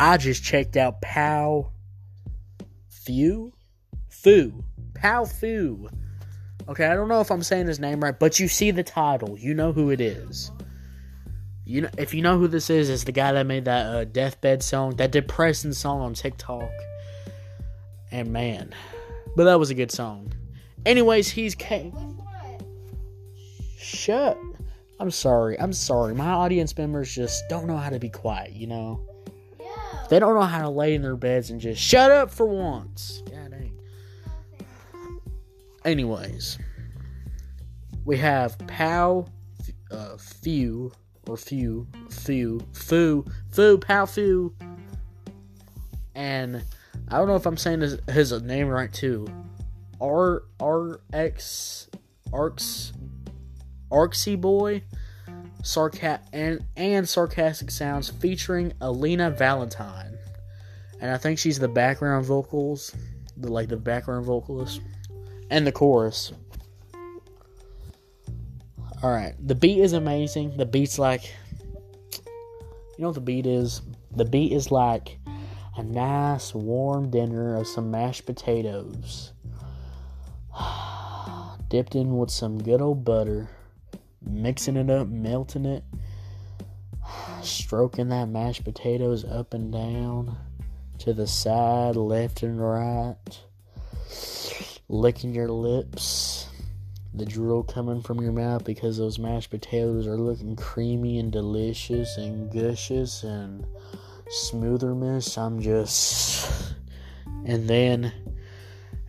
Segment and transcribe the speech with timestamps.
[0.00, 1.72] I just checked out Pow
[2.88, 3.52] Few?
[4.08, 4.64] Fu.
[4.94, 5.90] Pow Fu.
[6.70, 9.38] Okay, I don't know if I'm saying his name right, but you see the title.
[9.38, 10.50] You know who it is.
[11.66, 14.04] You know, if you know who this is, it's the guy that made that uh,
[14.04, 16.70] deathbed song, that depressing song on TikTok.
[18.10, 18.74] And man,
[19.36, 20.32] but that was a good song.
[20.86, 21.92] Anyways, he's ca-
[23.76, 24.38] shut.
[24.98, 25.60] I'm sorry.
[25.60, 26.14] I'm sorry.
[26.14, 28.52] My audience members just don't know how to be quiet.
[28.52, 29.06] You know.
[30.10, 33.22] They don't know how to lay in their beds and just shut up for once.
[33.30, 33.78] God dang.
[35.84, 36.58] Anyways,
[38.04, 39.26] we have Pow,
[39.90, 40.92] uh, Few
[41.28, 44.52] or Few, Few, Foo, Foo, Pow, Foo,
[46.16, 46.64] and
[47.08, 49.28] I don't know if I'm saying his, his name right too.
[50.00, 51.88] R R X
[52.32, 52.92] Arcs
[53.92, 54.82] Arcsy Boy,
[55.62, 60.18] sarca- and and sarcastic sounds featuring Alina Valentine,
[61.00, 62.94] and I think she's the background vocals,
[63.36, 64.80] the like the background vocalist,
[65.50, 66.32] and the chorus.
[69.02, 70.56] All right, the beat is amazing.
[70.58, 71.24] The beat's like,
[72.14, 73.80] you know what the beat is?
[74.14, 75.18] The beat is like
[75.76, 79.32] a nice warm dinner of some mashed potatoes,
[81.68, 83.48] dipped in with some good old butter,
[84.22, 85.84] mixing it up, melting it,
[87.42, 90.36] stroking that mashed potatoes up and down,
[90.98, 93.40] to the side, left and right,
[94.88, 96.48] licking your lips,
[97.14, 102.16] the drool coming from your mouth because those mashed potatoes are looking creamy and delicious
[102.16, 103.66] and gushes and
[104.28, 105.36] smootherness.
[105.36, 106.74] I'm just,
[107.44, 108.12] and then,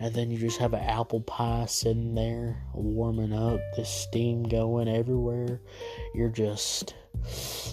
[0.00, 4.88] and then you just have an apple pie sitting there warming up, the steam going
[4.88, 5.60] everywhere.
[6.14, 6.94] You're just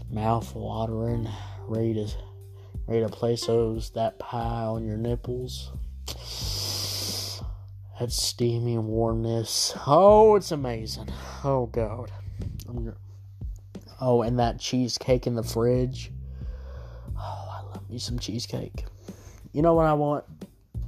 [0.09, 1.29] mouth watering,
[1.67, 2.07] ready to,
[2.87, 5.71] ready to place those that pie on your nipples.
[7.99, 9.73] That steamy warmness.
[9.85, 11.09] Oh, it's amazing.
[11.43, 12.11] Oh God.
[14.01, 16.11] Oh, and that cheesecake in the fridge.
[17.17, 18.85] Oh, I love me some cheesecake.
[19.53, 20.25] You know what I want?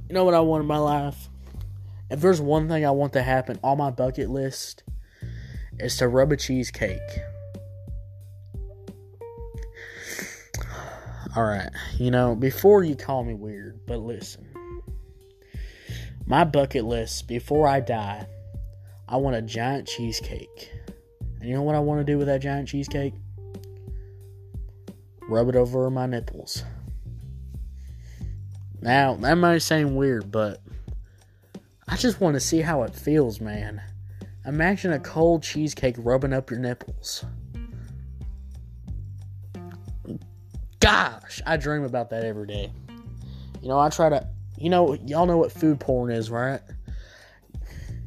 [0.08, 1.28] You know what I want in my life?
[2.10, 4.82] If there's one thing I want to happen on my bucket list,
[5.78, 6.98] is to rub a cheesecake.
[11.36, 11.68] Alright,
[11.98, 14.48] you know, before you call me weird, but listen.
[16.24, 18.26] My bucket list, before I die,
[19.06, 20.72] I want a giant cheesecake.
[21.40, 23.12] And you know what I want to do with that giant cheesecake?
[25.28, 26.64] Rub it over my nipples.
[28.80, 30.60] Now, that might seem weird, but
[31.88, 33.82] I just want to see how it feels, man.
[34.46, 37.24] Imagine a cold cheesecake rubbing up your nipples.
[40.80, 42.72] Gosh, I dream about that every day.
[43.60, 46.60] You know, I try to, you know, y'all know what food porn is, right?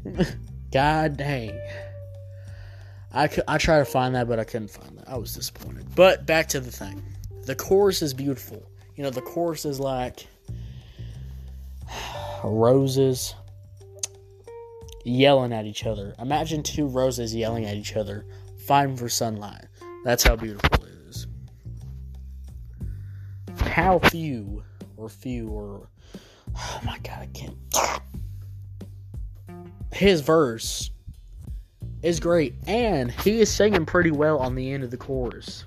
[0.72, 1.60] God dang.
[3.14, 5.10] I, I tried to find that, but I couldn't find that.
[5.10, 5.94] I was disappointed.
[5.96, 7.04] But back to the thing.
[7.44, 8.64] The chorus is beautiful.
[8.96, 10.28] You know, the chorus is like
[12.44, 13.36] roses
[15.04, 16.16] yelling at each other.
[16.20, 18.26] Imagine two roses yelling at each other,
[18.66, 19.66] fighting for sunlight.
[20.04, 21.28] That's how beautiful it is.
[23.60, 24.64] How few,
[24.98, 25.90] or few, or
[26.56, 27.58] oh my god, I can't.
[29.94, 30.92] His verse
[32.02, 35.66] is great, and he is singing pretty well on the end of the chorus.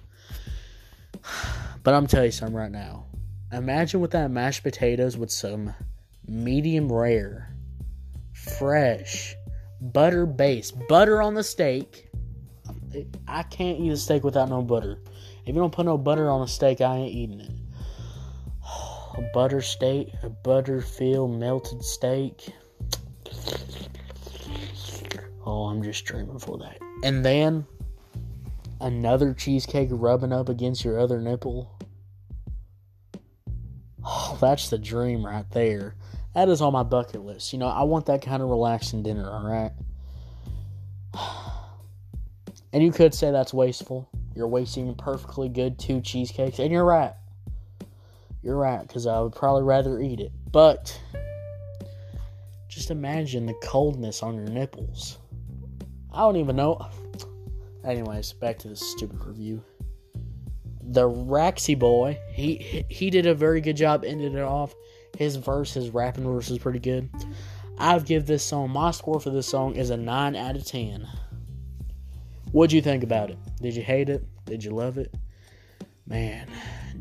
[1.83, 3.07] But I'm telling you something right now.
[3.53, 5.75] Imagine with that mashed potatoes with some
[6.27, 7.55] medium rare,
[8.33, 9.35] fresh,
[9.81, 12.09] butter base, butter on the steak.
[13.27, 14.99] I can't eat a steak without no butter.
[15.47, 17.53] If you don't put no butter on a steak, I ain't eating it.
[19.17, 22.49] A butter steak, a butter filled melted steak.
[25.47, 26.79] Oh, I'm just dreaming for that.
[27.05, 27.65] And then
[28.81, 31.71] another cheesecake rubbing up against your other nipple.
[34.07, 35.95] Oh, that's the dream right there.
[36.35, 37.53] That is on my bucket list.
[37.53, 39.73] You know, I want that kind of relaxing dinner, alright?
[42.73, 44.09] And you could say that's wasteful.
[44.35, 47.13] You're wasting perfectly good two cheesecakes, and you're right.
[48.43, 50.33] You're right, because I would probably rather eat it.
[50.51, 51.01] But
[52.69, 55.19] just imagine the coldness on your nipples.
[56.13, 56.85] I don't even know.
[57.85, 59.63] Anyways, back to this stupid review.
[60.83, 64.75] The Raxy boy, he he- did a very good job ending it off.
[65.17, 67.09] His verse, his rapping verse is pretty good.
[67.79, 71.09] I've give this song my score for this song is a nine out of ten.
[72.53, 73.39] What'd you think about it?
[73.61, 74.25] Did you hate it?
[74.45, 75.13] Did you love it?
[76.07, 76.49] Man,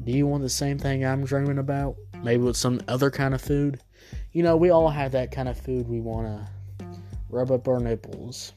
[0.03, 1.95] do you want the same thing I'm dreaming about?
[2.23, 3.79] Maybe with some other kind of food?
[4.31, 6.47] You know, we all have that kind of food we want to
[7.29, 8.53] rub up our nipples.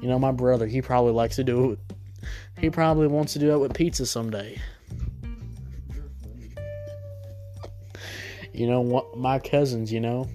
[0.00, 1.78] You know, my brother, he probably likes to do it.
[2.58, 4.60] He probably wants to do it with pizza someday.
[8.60, 9.16] You know what?
[9.16, 10.28] My cousins, you know,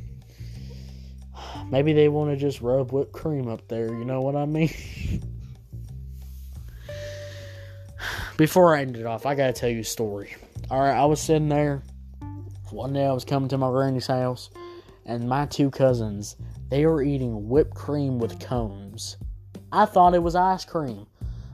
[1.69, 3.86] maybe they want to just rub whipped cream up there.
[3.86, 4.74] You know what I mean?
[8.38, 10.36] Before I end it off, I gotta tell you a story.
[10.72, 11.83] All right, I was sitting there
[12.72, 13.06] one day.
[13.06, 14.50] I was coming to my granny's house,
[15.06, 16.36] and my two cousins
[16.69, 19.18] they were eating whipped cream with cones.
[19.72, 21.06] I thought it was ice cream,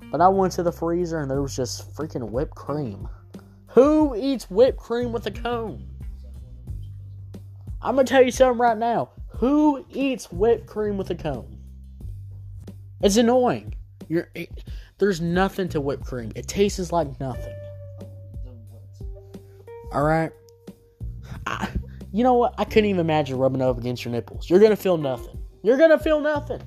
[0.09, 3.09] but I went to the freezer and there was just freaking whipped cream.
[3.71, 5.90] Who eats whipped cream with a cone?
[7.81, 9.09] I'm gonna tell you something right now.
[9.37, 11.57] Who eats whipped cream with a cone?
[13.01, 13.75] It's annoying.
[14.07, 14.49] You're it,
[14.99, 16.31] there's nothing to whipped cream.
[16.35, 17.55] It tastes like nothing.
[19.91, 20.31] All right.
[21.47, 21.69] I,
[22.11, 22.53] you know what?
[22.57, 24.49] I couldn't even imagine rubbing up against your nipples.
[24.49, 25.39] You're gonna feel nothing.
[25.63, 26.61] You're gonna feel nothing.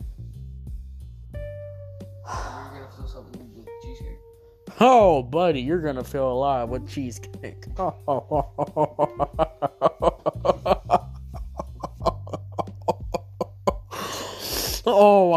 [4.81, 7.67] Oh, buddy, you're gonna feel alive with cheesecake.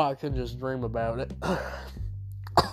[0.07, 1.33] I can just dream about it.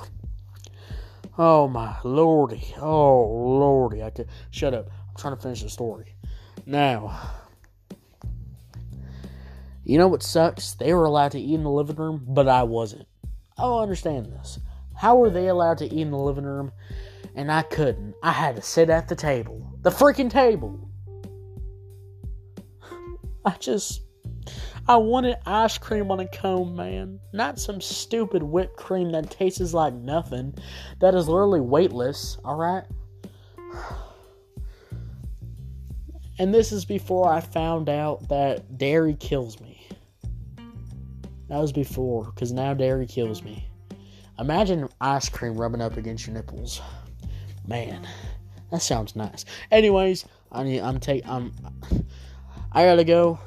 [1.37, 3.25] oh my lordy, oh
[3.59, 4.89] lordy, I can shut up.
[5.09, 6.15] I'm trying to finish the story.
[6.65, 7.33] Now,
[9.83, 10.75] you know what sucks?
[10.75, 13.09] They were allowed to eat in the living room, but I wasn't.
[13.59, 14.61] Oh, I don't understand this.
[14.95, 16.71] How were they allowed to eat in the living room
[17.35, 18.15] and I couldn't?
[18.23, 19.73] I had to sit at the table.
[19.83, 20.89] The freaking table.
[23.45, 24.04] I just.
[24.87, 27.19] I wanted ice cream on a cone, man.
[27.33, 30.55] Not some stupid whipped cream that tastes like nothing.
[31.01, 32.85] That is literally weightless, alright?
[36.37, 39.87] And this is before I found out that dairy kills me.
[41.49, 43.69] That was before, because now dairy kills me.
[44.41, 46.83] Imagine ice cream rubbing up against your nipples.
[47.69, 48.05] Man,
[48.73, 49.45] that sounds nice.
[49.71, 51.53] Anyways, I need, I'm take I'm
[52.73, 53.39] I gotta go.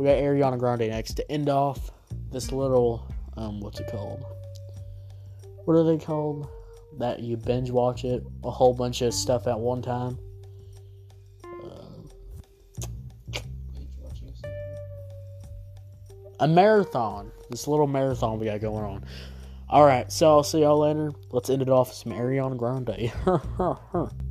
[0.00, 1.90] We got Ariana Grande next to end off
[2.32, 3.06] this little
[3.36, 4.24] um what's it called?
[5.66, 6.48] What are they called?
[6.96, 10.18] That you binge watch it a whole bunch of stuff at one time.
[16.40, 17.30] a marathon.
[17.50, 19.04] This little marathon we got going on.
[19.68, 21.12] All right, so I'll see y'all later.
[21.30, 23.12] Let's end it off with some Ariana Grande.